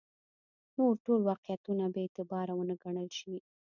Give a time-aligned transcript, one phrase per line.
[0.77, 3.35] نور ټول واقعیتونه بې اعتباره ونه ګڼل شي.